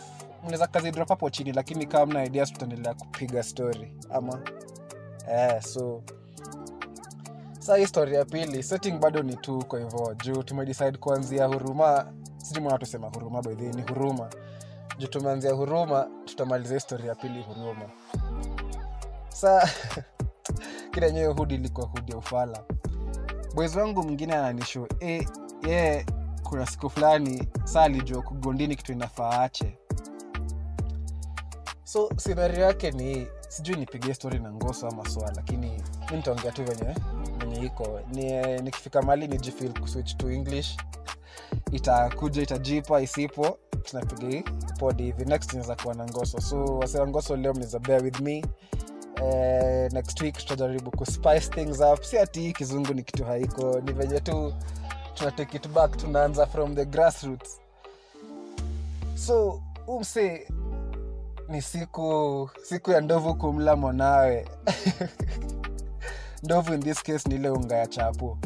mnaweza 0.43 0.67
kazi 0.67 0.91
drop 0.91 1.09
hapo 1.09 1.31
chini 1.31 1.53
lakini 1.53 1.87
kama 1.87 2.07
mna 2.07 2.25
ideas 2.25 2.53
tutaendelea 2.53 2.95
kupiga 2.95 3.43
story 3.43 3.95
ama? 4.11 4.41
Eh, 5.31 5.63
so 5.63 6.03
saa 7.59 7.77
hii 7.77 7.87
story 7.87 8.15
ya 8.15 8.25
pili 8.25 8.63
setting 8.63 8.93
bado 8.93 9.23
ni 9.23 9.37
tu 9.37 9.65
kwa 9.69 9.79
hivyo 9.79 10.17
juu 10.25 10.43
tumedecide 10.43 10.99
kuanzia 10.99 11.47
huruma 11.47 12.13
tusema 12.79 13.09
huruma 13.09 13.43
baidhi 13.43 13.65
ni 13.65 13.83
huruma. 13.83 14.29
Juu 14.99 15.07
tumeanzia 15.07 15.53
huruma 15.53 16.09
tutamaliza 16.25 16.75
hii 16.75 16.81
story 16.81 17.07
ya 17.09 17.15
pili 17.15 17.43
huruma. 17.43 17.91
Saa 19.29 19.69
kila 20.93 21.11
nyewe 21.11 21.33
hudi 21.33 21.55
ilikuwa 21.55 21.87
hudi 21.87 22.13
ya 22.13 22.19
ufala. 22.19 22.65
Bwezi 23.55 23.79
wangu 23.79 24.03
mwingine 24.03 24.35
ananisho 24.35 24.89
e, 25.01 25.29
ye 25.69 26.07
kuna 26.43 26.67
siku 26.67 26.91
fulani 26.91 27.49
saa 27.65 27.83
alijua 27.83 28.23
kugondini 28.23 28.77
kitu 28.77 28.93
inafaa 28.93 29.41
ache 29.41 29.79
so 31.85 32.11
sinari 32.17 32.63
yake 32.63 32.91
ni 32.91 33.27
sijui 33.49 33.77
nipigie 33.77 34.15
stori 34.15 34.39
na 34.39 34.53
ngoso 34.53 34.89
ama 34.89 35.09
swala 35.11 35.33
lakini 35.37 35.71
mi 36.11 36.17
nitaongea 36.17 36.53
tu 36.53 36.65
venye 36.65 36.95
venye 37.39 37.67
iko. 37.67 38.01
Ni, 38.13 38.73
mali 39.07 39.29
nijifil 39.29 39.81
kuswitch 39.81 40.17
to 40.17 40.31
english. 40.31 40.77
Itakuja 41.73 42.43
itajipa 42.43 43.01
isipo 43.01 43.59
tunapiga 43.83 44.51
pod 44.79 44.99
hivi. 45.03 45.25
Next 45.25 45.53
inaweza 45.53 45.77
kuwa 45.77 45.95
na 45.95 46.05
ngoso. 46.05 46.41
So 46.41 46.65
wasewa 46.65 47.09
ngoso 47.09 47.37
leo 47.37 47.53
mnaweza 47.53 47.79
bear 47.79 48.03
with 48.05 48.21
me. 48.21 48.45
Uh, 49.23 49.93
next 49.93 50.21
week 50.21 50.37
tutajaribu 50.39 50.91
kuspice 50.91 51.41
things 51.41 51.81
up. 51.81 52.03
Si 52.03 52.19
ati 52.19 52.53
kizungu 52.53 52.95
ni 52.95 53.03
kitu 53.03 53.25
haiko 53.25 53.81
ni 53.81 53.93
venye 53.93 54.21
tu 54.21 54.55
tuna 55.15 55.31
take 55.31 55.57
it 55.57 55.69
back 55.69 55.97
tunaanza 55.97 56.47
from 56.47 56.75
the 56.75 56.85
grassroots. 56.85 57.61
So 59.15 59.63
umse 59.87 60.49
ni 61.49 61.63
siku 61.63 62.51
siku 62.63 62.91
ya 62.91 63.01
ndovu 63.01 63.35
kumla 63.35 63.77
mwanawe. 63.77 64.49
Ndovu 66.43 66.75
in 66.75 66.81
this 66.83 67.03
case 67.03 67.29
ni 67.29 67.35
ile 67.35 67.51
unga 67.51 67.77
ya 67.77 67.87
chapo. 67.87 68.39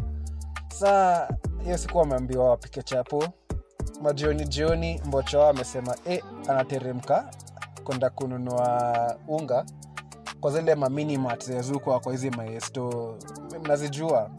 Saa 0.74 1.28
hiyo 1.64 1.78
siku 1.78 1.98
wameambiwa 1.98 2.50
wapike 2.50 2.82
chapo. 2.82 3.24
Majioni 4.02 4.44
jioni 4.44 5.00
mbocho 5.04 5.38
wao 5.38 5.48
amesema 5.50 5.96
e, 6.10 6.22
anateremka 6.48 7.30
kwenda 7.84 8.10
kununua 8.10 9.16
unga. 9.28 9.64
Kwa 10.40 10.50
zile 10.50 10.74
maminimat 10.74 11.44
zezukwa 11.44 12.00
kwa 12.00 12.12
hizi 12.12 12.30
maesto 12.30 13.14
mnazijua 13.64 14.30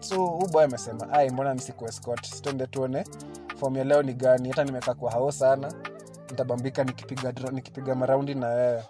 so 0.00 0.26
huu 0.26 0.46
boy 0.48 0.64
amesema 0.64 1.12
ai 1.12 1.30
mbona 1.30 1.54
msikuescot 1.54 2.26
sitende 2.26 2.66
tuone. 2.66 3.04
Fom 3.56 3.74
leo 3.74 4.02
ni 4.02 4.14
gani? 4.14 4.48
Hata 4.48 4.64
nimekaa 4.64 4.94
kwa 4.94 5.10
hao 5.12 5.32
sana. 5.32 5.72
Nitabambika 6.30 6.84
nikipiga 6.84 7.32
nikipiga 7.52 7.94
maraundi 7.94 8.34
na 8.34 8.48
wewe. 8.48 8.84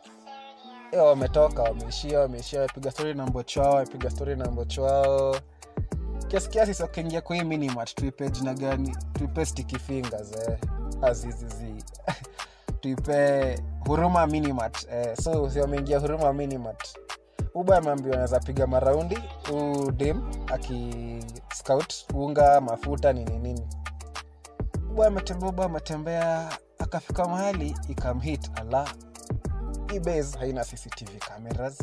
E, 0.93 0.97
wametoka 0.99 1.63
wameishia 1.63 2.21
wameishia 2.21 2.61
wapiga 2.61 2.91
stori 2.91 3.15
na 3.15 3.27
mbochwao 3.27 3.75
wapiga 3.75 4.11
stori 4.11 4.37
na 4.37 4.51
mbochwao 4.51 5.37
kiasi 6.29 6.49
kiasi 6.51 6.75
sokiingia 6.75 7.21
kwa 7.21 7.37
hii 7.37 7.43
minimat 7.43 7.95
tuipe 7.95 8.31
jina 8.31 8.55
gani? 8.55 8.97
Tuipe 9.13 9.47
sticky 9.47 9.79
fingers 9.79 10.33
eh. 10.49 10.59
azizizi 11.03 11.75
tuipe 12.81 13.59
huruma 13.87 14.27
minimat 14.27 14.87
eh. 14.93 15.17
so 15.17 15.51
si 15.51 15.61
huruma 15.95 16.33
minimat 16.33 16.89
uba 17.55 17.77
ameambiwa 17.77 18.13
anaweza 18.15 18.41
piga 18.41 18.67
maraundi 18.67 19.19
udem 19.87 20.23
aki 20.53 20.91
scout 21.55 21.95
unga 22.15 22.61
mafuta 22.61 23.13
nini 23.13 23.39
nini. 23.39 23.67
Uba 24.93 25.07
ametembea 25.07 25.49
uba 25.49 25.65
ametembea 25.65 26.51
akafika 26.79 27.29
mahali 27.29 27.77
ikamhit 27.89 28.51
ala 28.59 28.89
hii 29.93 30.23
haina 30.39 30.65
cctv 30.65 31.19
cameras. 31.19 31.79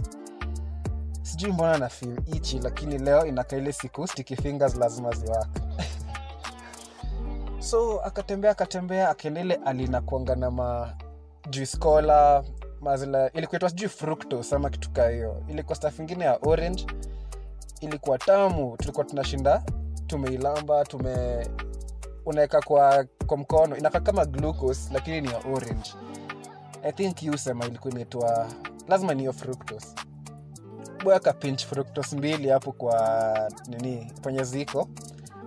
Sijui 1.22 1.52
mbona 1.52 1.78
na 1.78 1.90
fil 1.90 2.20
ichi 2.36 2.60
lakini 2.60 2.98
leo 2.98 3.26
inakaa 3.26 3.72
siku 3.72 4.08
sticky 4.08 4.36
fingers 4.36 4.76
lazima 4.76 5.12
ziwaka 5.12 5.62
so 7.60 8.02
akatembea 8.02 8.52
akatembea 8.52 9.10
akaenda 9.10 9.66
alinakuanga 9.66 10.36
na 10.36 10.52
ma 10.52 10.94
mazila 12.82 13.32
ilikuitwa 13.32 13.70
sijui 13.70 13.90
fructose 13.90 14.56
ama 14.56 14.70
kitu 14.70 14.90
kaa 14.92 15.10
hiyo. 15.10 15.44
Ilikuwa 15.48 15.76
staff 15.76 16.00
ingine 16.00 16.26
ya 16.26 16.40
orange. 16.42 16.86
Ilikuwa 17.82 18.18
tamu. 18.18 18.78
Tulikuwa 18.78 19.06
tunashinda 19.06 19.64
tumeilamba 20.08 20.84
tume 20.86 21.48
unaweka 22.26 22.62
kwa, 22.62 23.06
kwa 23.28 23.38
mkono. 23.38 23.78
Inakaa 23.78 24.00
kama 24.00 24.26
glucose 24.26 24.90
lakini 24.94 25.22
ni 25.22 25.28
ya 25.28 25.38
orange. 25.54 25.94
I 26.84 26.92
think 26.92 27.24
yusema 27.24 27.66
ilikuwa 27.66 27.92
inaitwa 27.94 28.48
lazima 28.88 29.14
niyo 29.14 29.34
fructose. 29.34 29.88
Boy 31.04 31.16
akapinch 31.16 31.66
fructose 31.66 32.16
mbili 32.16 32.50
hapo 32.50 32.72
kwa 32.72 33.52
nini 33.68 34.12
kwenye 34.24 34.44
ziko 34.44 34.88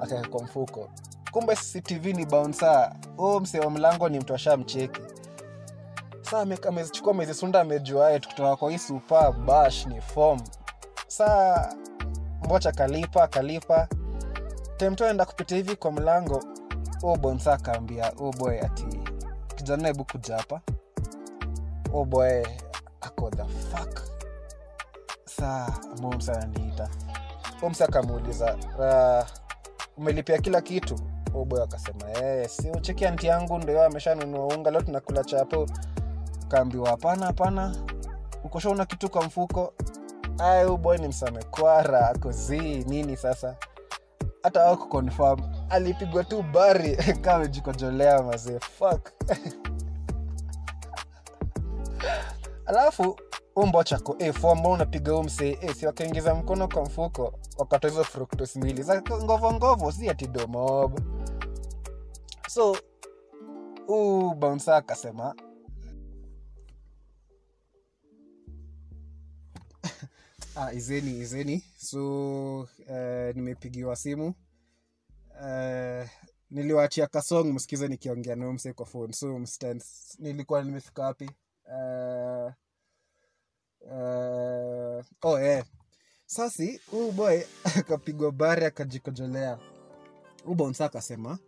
akaweka 0.01 0.29
kwa 0.29 0.43
mfuko. 0.43 0.89
Kumbe 1.33 1.57
cctv 1.57 2.07
ni 2.07 2.27
bounsa 2.27 2.97
huu 3.17 3.41
msee 3.41 3.61
wa 3.61 3.71
mlango 3.71 4.09
ni 4.09 4.19
mtu 4.19 4.35
ashamcheki 4.35 5.01
saa 6.31 6.43
mezisunda 6.43 7.11
amezisunda 7.11 7.61
amejua 7.61 8.13
"Eh, 8.13 8.21
kwa 8.57 8.71
hii 8.71 8.79
supa 8.79 9.33
bash 9.33 9.87
ni 9.87 10.01
form. 10.01 10.41
Saa 11.07 11.75
mbocha 12.45 12.73
kalipa 12.73 13.29
kalipa. 13.29 13.89
Temto 14.77 15.07
aenda 15.07 15.25
kupita 15.25 15.55
hivi 15.57 15.77
kwa 15.77 15.93
mlango 15.93 16.45
ubonsa 17.03 17.17
bonsa 17.17 17.53
akaambia 17.53 18.13
oh 18.21 18.33
ati 18.61 18.87
kijana 19.57 19.89
kuja 20.05 20.37
hapa. 20.37 20.61
Oh 21.93 22.05
boy 22.05 22.43
ako 23.01 23.31
saa 25.25 25.69
momsa 26.01 26.33
ananiita. 26.33 26.89
Omsa 27.63 27.85
akamuuliza 27.85 28.57
uh, 28.79 29.27
umelipia 29.99 30.39
kila 30.39 30.61
kitu? 30.61 30.99
Oboy 31.35 31.63
akasema 31.63 32.07
hey, 32.19 32.49
si 32.49 32.71
ucheki 32.71 33.07
anti 33.07 33.27
yangu 33.27 33.59
ndio 33.59 33.85
ameshanunua 33.85 34.47
unga 34.47 34.71
leo 34.71 34.83
tunakula 34.83 35.25
chapo 35.25 35.67
kaambiwa 36.51 36.89
hapana 36.91 37.27
hapana. 37.27 37.77
Ukoshaona 38.45 38.87
kitu 38.87 39.11
kwa 39.11 39.25
mfuko? 39.25 39.73
Ay 40.39 40.67
boy 40.77 40.99
ni 40.99 41.09
msamekwara 41.09 42.09
akozii 42.09 42.85
nini 42.85 43.17
sasa? 43.17 43.57
Hata 44.43 44.65
wako 44.65 44.87
confirm 44.87 45.41
alipigwa 45.71 46.25
tu 46.25 46.43
bari. 46.43 46.97
Kaa 47.23 47.35
amejikojolea 47.35 48.23
mazee 48.23 48.59
fuck. 48.59 49.11
Alafu 52.67 53.17
umbochako 53.57 54.17
e, 54.19 54.33
fomba 54.33 54.69
unapiga 54.69 55.15
umse 55.15 55.59
e, 55.61 55.75
si 55.75 55.87
wakaingiza 55.87 56.35
mkono 56.35 56.69
kwa 56.69 56.83
mfuko 56.83 57.33
wakatoa 57.59 57.91
hizo 57.91 58.05
fructos 58.05 58.57
mbili. 58.57 58.83
Za 58.83 59.03
ngovo 59.23 59.53
ngovo 59.53 59.93
si 59.93 60.09
ati 60.11 60.27
domob. 60.27 61.01
So 62.49 62.77
huu 63.87 64.35
bouncer 64.35 64.75
akasema 64.75 65.35
ah, 70.57 70.73
izeni 70.73 71.19
izeni. 71.19 71.65
So 71.77 72.61
uh, 72.61 73.35
nimepigiwa 73.35 73.97
simu. 73.97 74.35
Uh, 75.41 76.09
niliwaachia 76.51 77.07
kasong 77.07 77.45
msikize 77.53 77.89
nikiongea 77.89 78.37
nao 78.37 78.53
mse 78.53 78.73
kwa 78.73 78.87
phone. 78.87 79.13
So 79.13 79.39
mstand 79.39 79.83
nilikuwa 80.19 80.63
nimefika 80.63 81.03
wapi? 81.03 81.31
Uh, 81.67 82.53
uh, 83.81 85.05
oh, 85.23 85.41
yeah. 85.41 85.65
sasi 86.27 86.81
huu 86.91 87.13
boy 87.13 87.41
akapigwa 87.79 88.33
bari 88.33 88.65
akajikojolea. 88.65 89.59
Huu 90.45 90.73
akasema 90.79 91.39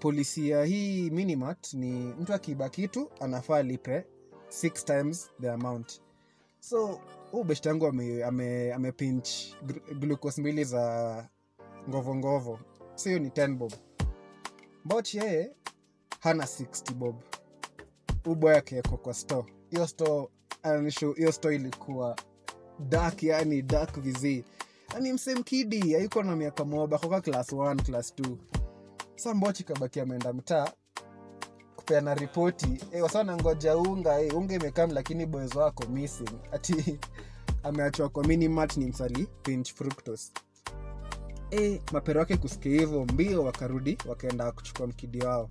polisi 0.00 0.48
ya 0.48 0.64
hii 0.64 1.10
minimat 1.10 1.72
ni 1.74 1.90
mtu 1.92 2.34
akiiba 2.34 2.68
kitu 2.68 3.10
anafaa 3.20 3.62
lipe 3.62 4.06
six 4.48 4.84
times 4.84 5.30
the 5.40 5.50
amount. 5.50 6.00
So 6.60 7.00
huu 7.34 7.44
beshti 7.44 7.68
yangu 7.68 7.86
ame, 7.86 8.72
ame 8.74 8.92
glucose 9.98 10.40
mbili 10.40 10.64
za 10.64 11.28
ngovo 11.88 12.14
ngovo. 12.14 12.58
So 12.94 13.08
hiyo 13.08 13.18
ni 13.18 13.28
10 13.28 13.54
bob. 13.56 13.72
Mboch 14.84 15.14
yeye 15.14 15.50
hana 16.20 16.44
60 16.44 16.94
bob. 16.94 17.16
Uboy 18.26 18.56
akeko 18.56 18.96
kwa 18.96 19.14
store. 19.14 19.52
Hiyo 19.70 19.86
store 19.86 20.28
hiyo 21.16 21.32
store 21.32 21.54
ilikuwa 21.56 22.16
dark 22.88 23.22
yani 23.22 23.62
dark 23.62 24.00
vizii 24.00 24.44
yani 24.94 25.12
msemkidi 25.12 25.96
aiko 25.96 26.22
na 26.22 26.36
miaka 26.36 26.64
moba 26.64 26.98
koka 26.98 27.20
class 27.20 27.52
1 27.52 27.82
class 27.82 28.14
2 28.14 28.36
sa 29.16 29.34
mbochi 29.34 29.64
kabaki 29.64 30.00
ameenda 30.00 30.32
mtaa 30.32 30.72
kupeana 31.76 32.14
ripoti. 32.14 32.80
E, 32.92 33.00
wasana 33.02 33.36
ngoja 33.36 33.76
unga 33.76 34.20
e, 34.20 34.30
unga 34.30 34.54
imekam 34.54 34.90
lakini 34.90 35.26
boys 35.26 35.54
wako 35.54 35.86
missing. 35.86 36.30
Ati 36.52 36.98
ameachwa 37.64 38.08
kwa 38.08 38.24
minimat 38.24 38.76
ni 38.76 38.86
msali 38.86 39.28
pinch 39.42 39.72
fructose. 39.74 40.32
E, 41.50 41.80
mapero 41.92 42.20
yake 42.20 42.36
kusikia 42.36 42.80
hivyo 42.80 43.04
mbio 43.04 43.44
wakarudi 43.44 43.98
wakaenda 44.08 44.52
kuchukua 44.52 44.86
mkidi 44.86 45.20
wao. 45.20 45.48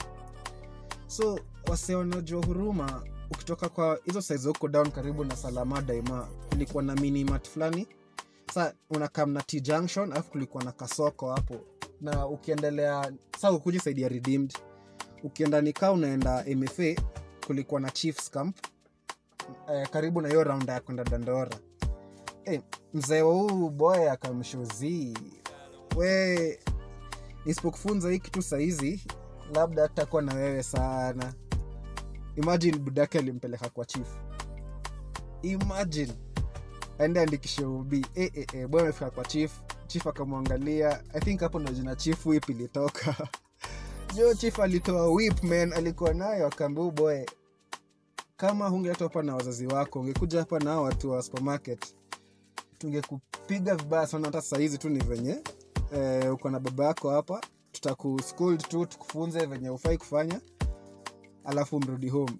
So 1.07 1.39
waseonajua 1.67 2.45
huruma 2.45 3.03
ukitoka 3.31 3.69
kwa 3.69 3.99
hizo 4.05 4.21
saizi 4.21 4.47
huko 4.47 4.67
down 4.67 4.91
karibu 4.91 5.23
na 5.23 5.35
salama 5.35 5.81
daima 5.81 6.27
kulikuwa 6.49 6.83
na 6.83 6.95
minimat 6.95 7.49
fulani. 7.49 7.87
Sa 8.53 8.73
unakam 8.89 9.31
na 9.31 9.41
t 9.41 9.61
junction 9.61 10.11
alafu 10.11 10.31
kulikuwa 10.31 10.63
na 10.63 10.71
kasoko 10.71 11.31
hapo. 11.31 11.55
Na 12.01 12.27
ukiendelea 12.27 13.11
sa 13.39 13.51
ukuji 13.51 13.79
saidi 13.79 14.01
ya 14.01 14.09
redeemed. 14.09 14.53
Ukienda 15.23 15.61
nikaa 15.61 15.91
unaenda 15.91 16.45
mfa 16.55 17.01
kulikuwa 17.47 17.81
na 17.81 17.91
chiefs 17.91 18.31
camp. 18.31 18.57
Eh, 19.73 19.89
karibu 19.89 20.21
na 20.21 20.27
hiyo 20.27 20.43
raunda 20.43 20.73
ya 20.73 20.79
kwenda 20.79 21.03
dandora 21.03 21.57
eh, 22.45 22.61
mzee 22.93 23.21
huu 23.21 23.69
boy 23.69 24.11
akamshuzii 24.11 25.17
we 25.95 26.59
nisipokufunza 27.45 28.09
hii 28.11 28.19
kitu 28.19 28.41
sahizi 28.41 29.03
labda 29.55 29.81
hatakuwa 29.81 30.21
na 30.21 30.33
wewe 30.33 30.63
sana. 30.63 31.33
Imagine 32.35 32.77
budake 32.77 33.19
alimpeleka 33.19 33.69
kwa 33.69 33.85
chief. 33.85 34.07
Imagine. 35.41 36.13
Aende 36.99 37.19
andikishe 37.21 37.65
ubi 37.65 38.05
e, 38.15 38.31
e, 38.35 38.47
e, 38.53 38.67
boy 38.67 38.81
amefika 38.81 39.09
kwa 39.09 39.25
chief. 39.25 39.51
Chief 39.87 40.07
akamwangalia. 40.07 41.03
I 41.13 41.19
think 41.19 41.39
hapo 41.39 41.59
ndo 41.59 41.71
jina 41.71 41.95
chief 41.95 42.25
whip 42.25 42.49
ilitoka. 42.49 43.15
Jo 44.15 44.33
chief 44.33 44.59
alitoa 44.59 45.07
whip 45.09 45.43
man. 45.43 45.73
Alikuwa 45.73 46.13
nayo 46.13 46.47
akaambia 46.47 46.83
"Huyu 46.83 46.95
boy 46.95 47.25
kama 48.37 48.67
hungeleta 48.67 49.03
hapa 49.05 49.23
na 49.23 49.35
wazazi 49.35 49.67
wako 49.67 49.99
ungekuja 49.99 50.39
hapa 50.39 50.59
na 50.59 50.81
watu 50.81 51.11
wa 51.11 51.21
supermarket 51.23 51.95
tungekupiga 52.83 53.75
vibaya 53.75 54.07
sana 54.07 54.25
hata 54.25 54.41
sahizi 54.41 54.77
tu 54.77 54.89
ni 54.89 54.99
venye 54.99 55.43
e, 55.95 56.29
uko 56.29 56.49
na 56.49 56.59
baba 56.59 56.85
yako 56.85 57.09
hapa. 57.09 57.41
Tutakuscold 57.71 58.67
tu 58.67 58.85
tukufunze 58.85 59.45
venye 59.45 59.69
ufai 59.69 59.97
kufanya 59.97 60.41
alafu 61.43 61.79
mrudi 61.79 62.09
home. 62.09 62.33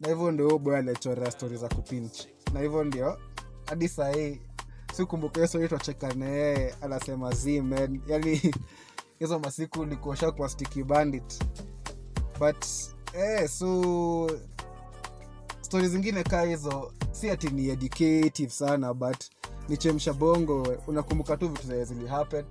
Na 0.00 0.08
hivyo 0.08 0.30
ndio 0.32 0.48
huo 0.48 0.58
boy 0.58 0.76
alichorea 0.76 1.30
stori 1.30 1.56
za 1.56 1.68
kupinch. 1.68 2.26
Na 2.52 2.60
hivyo 2.60 2.84
ndio 2.84 3.18
hadi 3.66 3.88
sahii 3.88 4.40
sikumbuka 4.94 5.34
hiyo 5.34 5.46
stori 5.46 5.68
twacheka 5.68 6.14
naye 6.14 6.74
anasema 6.80 7.34
z 7.34 7.62
yani 8.06 8.40
hizo 9.18 9.38
masiku 9.38 9.80
ulikuosha 9.80 10.32
kwa 10.32 10.48
sticky 10.48 10.84
bandit. 10.84 11.44
But 12.38 12.64
eh, 13.14 13.48
so 13.48 14.30
stori 15.60 15.88
zingine 15.88 16.22
kaa 16.22 16.42
hizo 16.42 16.92
si 17.12 17.30
ati 17.30 17.48
ni 17.50 17.68
educative 17.68 18.50
sana 18.50 18.94
but 18.94 19.24
ni 19.68 19.76
chemsha 19.76 20.12
bongo 20.12 20.76
unakumbuka 20.86 21.36
tu 21.36 21.48
vitu 21.48 21.84
zenye 21.84 22.08
happen 22.08 22.44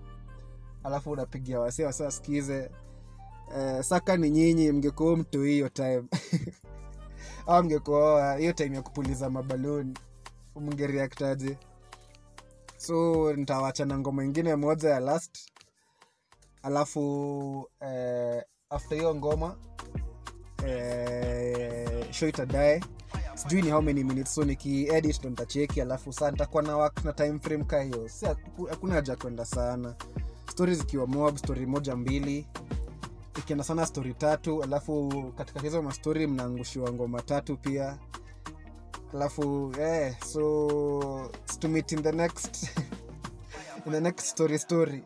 alafu 0.83 1.11
unapigia 1.11 1.59
wasi 1.59 1.83
wasi 1.83 2.03
wasikize. 2.03 2.69
Eh, 3.57 3.83
saka 3.83 4.17
ni 4.17 4.29
nyinyi 4.29 4.71
mngekuwa 4.71 5.17
mtu 5.17 5.41
hiyo 5.41 5.69
time. 5.69 6.03
Au 7.47 7.63
mngekuoa 7.63 8.35
hiyo 8.37 8.53
time 8.53 8.75
ya 8.75 8.81
kupuliza 8.81 9.29
mabaluni 9.29 9.93
mngereaktaje 10.55 11.57
so 12.77 13.33
nitawacha 13.33 13.85
na 13.85 13.99
ngoma 13.99 14.23
ingine 14.23 14.55
moja 14.55 14.89
ya 14.89 14.99
last. 14.99 15.51
Alafu 16.63 17.69
eh, 17.81 18.43
after 18.69 18.97
hiyo 18.97 19.15
ngoma 19.15 19.55
eh, 20.67 22.11
show 22.11 22.29
itadae 22.29 22.81
sijui 23.43 23.61
ni 23.61 23.71
how 23.71 23.81
many 23.81 24.03
minutes 24.03 24.35
so 24.35 24.43
nikiedit 24.43 25.19
ndo 25.19 25.29
nitacheki 25.29 25.81
alafu 25.81 26.13
saa 26.13 26.31
nitakuwa 26.31 26.63
na 26.63 26.77
work 26.77 27.05
na 27.05 27.13
time 27.13 27.39
frame 27.39 27.63
ka 27.63 27.81
hiyo. 27.81 28.09
Si 28.09 28.25
hakuna 28.69 28.95
haja 28.95 29.15
kwenda 29.15 29.45
sana. 29.45 29.95
Stori 30.51 30.75
zikiwa 30.75 31.07
mob 31.07 31.37
stori 31.37 31.65
moja 31.65 31.95
mbili. 31.95 32.47
Ikienda 33.39 33.63
sana 33.63 33.85
stori 33.85 34.13
tatu 34.13 34.63
alafu 34.63 35.09
katika 35.37 35.59
hizo 35.59 35.81
mastori 35.81 36.27
mnaangushiwa 36.27 36.93
ngoma 36.93 37.21
tatu 37.21 37.57
pia. 37.57 37.97
Alafu 39.13 39.73
eh, 39.79 40.15
so 40.25 41.29
to 41.59 41.67
meet 41.69 41.91
in 41.91 42.03
the 42.03 42.11
next 42.11 42.69
in 43.85 43.91
the 43.91 43.99
next 44.01 44.25
story 44.25 44.59
story. 44.59 45.03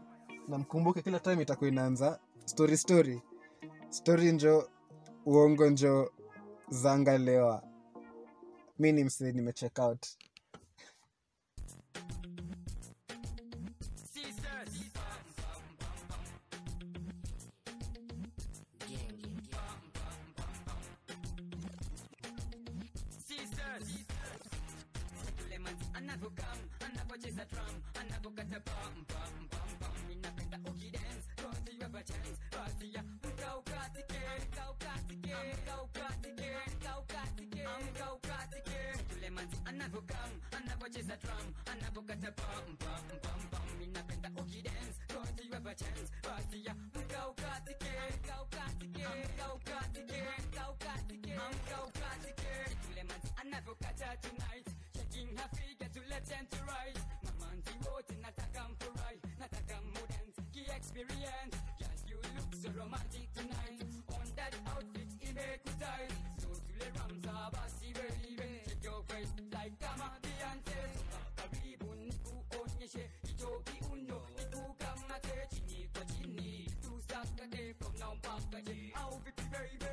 Na 0.47 0.65
kila 1.03 1.19
time 1.19 1.41
itakuwa 1.43 1.67
inaanza 1.69 2.19
story 2.45 2.77
story. 2.77 3.21
Story 3.89 4.31
njo 4.31 4.69
uongo 5.25 5.69
njo 5.69 6.11
zangalewa 6.69 7.63
mi 8.79 8.91
ni 8.91 9.03
msee 9.03 9.31
nimecheck 9.31 9.79
out 9.79 10.05
Suleiman 39.37 39.67
anavyokam 39.67 40.31
anavyocheza 40.57 41.15
drum 41.17 41.53
anavyokata 41.71 42.31
pam 42.31 42.77
pam 42.77 43.03
pam 43.21 43.41
pam 43.51 43.67
ninapenda 43.79 44.29
ukidance 44.41 44.97
cause 45.07 45.43
you 45.45 45.53
have 45.53 45.67
a 45.69 45.75
chance 45.75 46.11
basi 46.23 46.65
ya 46.65 46.73
mkaukatike 46.73 47.91
mkaukatike 48.15 49.05
mkaukatike 49.25 50.23
mkaukatike 50.47 51.35
mkaukatike 51.35 52.47
Suleiman 52.87 53.21
anavyokata 53.41 54.17
tonight. 54.17 54.67
Shaking 54.95 55.37
her 55.37 55.49
figure 55.55 55.89
to 55.93 55.99
left 56.09 56.31
and 56.39 56.49
to 56.49 56.57
right 56.65 56.97
mamanzi 57.23 57.73
wote 57.91 58.15
nataka 58.21 58.69
mfurahi 58.69 59.19
nataka 59.39 59.81
mudance 59.81 60.41
ki 60.51 60.59
experience 60.77 61.57
yes 61.79 62.03
you 62.09 62.17
look 62.35 62.53
so 62.61 62.69
romantic 62.79 63.33
tonight. 63.33 63.81
On 64.19 64.27
that 64.35 64.53
outfit 64.73 65.11
imekutai 65.29 66.07
so 66.41 66.47
tule 66.47 66.91
ramza 66.97 67.51
basi 67.53 67.93
baby 67.93 68.26
on 78.07 78.17
pop 78.21 78.41
at 78.55 78.67
you. 78.67 78.91
Oh, 78.95 79.19
Vicky, 79.25 79.43
baby. 79.51 79.91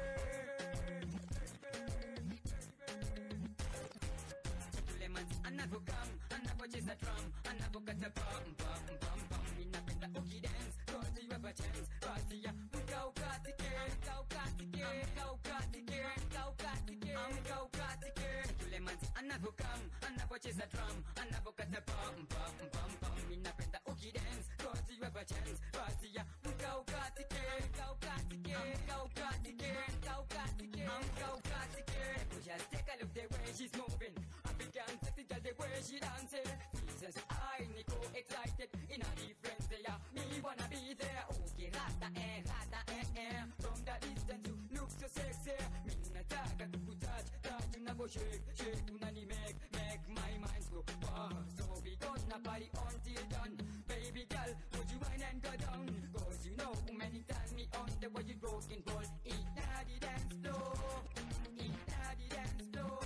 Two 4.87 4.95
lemons, 5.01 5.33
another 5.45 5.81
gum, 5.85 6.11
another 6.31 6.67
jazz 6.71 6.87
a 6.87 6.95
drum, 7.03 7.25
another 7.51 7.81
got 7.85 8.07
a 8.07 8.11
bum, 8.15 8.45
bum, 8.59 8.83
bum, 9.03 9.21
bum. 9.31 9.45
We 9.59 9.65
not 9.73 9.87
the 9.87 10.09
ookie 10.15 10.43
dance, 10.43 10.77
cause 10.87 11.11
you 11.19 11.29
have 11.33 11.45
a 11.45 11.53
chance, 11.53 11.89
cause 12.01 12.27
you 12.31 12.51
we 12.73 12.81
go, 12.87 13.13
got 13.19 13.43
it, 13.47 13.59
go, 13.59 14.17
got 14.31 14.55
it, 14.63 14.71
go, 14.79 15.35
got 15.43 15.75
it, 15.75 15.87
go, 16.31 16.47
got 16.63 16.87
it, 16.87 17.03
go, 17.51 17.59
got 17.75 18.03
it, 18.07 18.15
two 18.59 18.69
lemons, 18.71 19.03
another 19.19 19.53
gum, 19.59 19.81
another 20.07 20.39
jazz 20.39 20.59
a 20.63 20.67
drum, 20.71 20.97
another 21.19 21.53
got 21.59 21.75
a 21.75 21.81
bum, 21.83 22.17
bum, 22.31 22.55
bum, 22.71 22.91
bum. 23.03 23.19
We 23.29 23.37
not 23.43 23.59
the 23.59 23.81
ookie 23.91 24.15
dance, 24.15 24.47
cause 24.63 24.87
you 24.87 25.03
have 25.03 25.17
a 25.19 25.25
chance, 25.27 25.59
mkaukatike 27.25 27.39
mkaukatike 27.65 28.57
mkaukatike 28.87 29.73
mkaukatike 29.99 30.85
mkaukatike 31.07 32.03
just 32.45 32.71
take 32.71 32.91
a 32.93 32.97
look 33.01 33.13
the 33.15 33.21
way 33.21 33.53
she's 33.57 33.73
moving 33.77 34.15
African 34.45 34.99
sexy 35.03 35.23
girl 35.29 35.41
the 35.43 35.53
way 35.63 35.83
she 35.87 35.99
dancing 36.01 36.51
Jesus 36.75 37.15
I 37.31 37.67
Nico 37.77 37.97
excited 38.15 38.69
in 38.91 39.01
a 39.01 39.11
different 39.15 39.71
day 39.71 39.87
me 40.15 40.23
wanna 40.43 40.67
be 40.69 40.95
there 40.99 41.25
okay 41.31 41.71
rata 41.71 42.09
eh 42.19 42.43
rata 42.51 42.81
eh 42.93 43.21
eh 43.23 43.43
from 43.61 43.79
the 43.87 43.95
distance 44.07 44.47
you 44.49 44.59
look 44.75 44.91
so 44.91 45.07
sexy 45.07 45.55
me 45.87 45.95
nataka 46.15 46.67
kukutouch 46.67 47.31
touch 47.43 47.77
unavo 47.79 48.07
shake 48.09 48.43
shake 48.59 48.91
unani 48.95 49.27
make 49.27 49.61
make 49.73 50.03
my 50.09 50.33
mind 50.43 50.65
go 50.73 50.83
wow 51.07 51.31
so 51.59 51.65
we 51.85 51.97
gonna 51.97 52.39
party 52.43 52.69
until 52.75 53.25
done 53.31 53.55
baby 53.89 54.27
girl 54.29 54.51
would 54.75 54.91
you 54.91 54.99
wine 55.05 55.23
and 55.31 55.43
go 55.43 55.51
down 55.67 55.87
on 57.79 57.91
the 58.01 58.09
way 58.11 58.23
you 58.27 58.35
broken 58.37 58.79
and 58.79 58.83
roll. 58.87 59.03
Inna 59.25 59.67
the 59.89 59.97
dance 60.01 60.35
floor, 60.43 60.73
inna 61.59 62.09
the 62.19 62.27
dance 62.35 62.63
floor. 62.73 62.99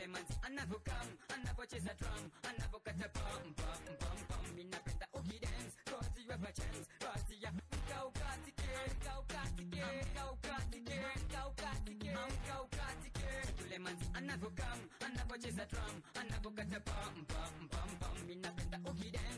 Elements, 0.00 0.32
another 0.46 0.80
come, 0.84 1.10
another 1.34 1.66
chase 1.70 1.86
a 1.86 1.94
drum, 2.00 2.24
another 2.44 2.80
cut 2.84 2.98
a 2.98 3.08
bum, 3.14 3.44
bum, 3.56 3.82
bum, 4.00 4.18
bum. 4.28 4.44
Inna 4.58 4.78
penta 4.84 5.06
oogie 5.16 5.38
dance, 5.40 5.74
cause 5.86 6.10
you 6.18 6.30
have 6.30 6.42
a 6.42 6.52
chance, 6.52 6.86
cause 6.98 7.24
you 7.30 7.46
have 7.46 7.58
go 7.90 8.10
got 8.18 8.38
to 8.44 8.52
get, 8.56 8.90
go 9.04 9.14
got 9.28 9.50
to 9.56 9.64
get, 9.70 10.06
go 10.16 10.26
got 10.42 10.64
to 10.72 10.78
get, 10.78 11.20
go 11.30 11.42
got 11.56 11.78
to 11.86 11.92
get, 11.94 12.30
go 12.48 12.58
got 12.74 12.96
to 13.02 13.08
get. 13.14 13.46
Elements, 13.70 14.04
another 14.16 14.52
come, 14.56 14.82
another 15.04 15.38
chase 15.38 15.60
a 15.60 15.66
drum, 15.70 15.94
another 16.16 16.50
cut 16.56 16.72
a 16.74 16.80
bum, 16.82 17.14
bum, 17.30 17.54
bum, 17.70 17.90
bum. 18.00 18.16
Inna 18.30 18.50
penta 18.56 18.78
oogie 18.88 19.12
dance. 19.12 19.29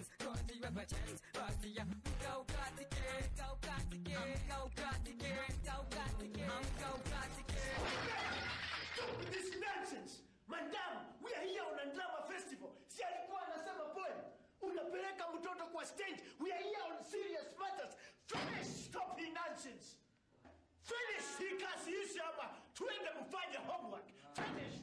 Stop 7.93 9.17
this 9.33 9.49
nonsense. 9.61 10.23
Madam, 10.49 10.93
we 11.25 11.31
are 11.35 11.45
here 11.47 11.65
on 11.67 11.77
a 11.85 11.87
drama 11.95 12.21
festival. 12.29 12.71
Si 12.89 13.03
alikuwa 13.03 13.41
anasema 13.47 13.85
poem. 13.95 14.19
Unapeleka 14.63 15.29
mtoto 15.29 15.65
kwa 15.67 15.85
stage. 15.87 16.23
We 16.41 16.53
are 16.53 16.63
here 16.63 16.83
on 16.91 17.05
serious 17.05 17.47
matters. 17.59 17.97
Finish. 18.27 18.87
Stop 18.87 19.19
hii 19.19 19.31
nonsense. 19.31 19.97
Finish 20.83 21.29
hii 21.39 21.57
kazi 21.65 22.19
hapa. 22.19 22.51
Tuende 22.75 23.11
mfanye 23.21 23.57
homework. 23.67 24.07
Finish. 24.35 24.82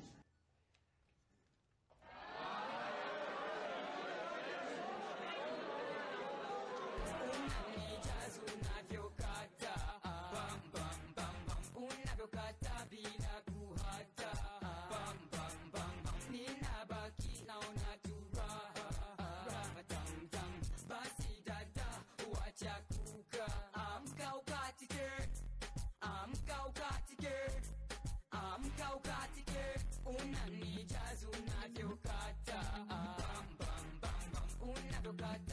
Like. 35.22 35.49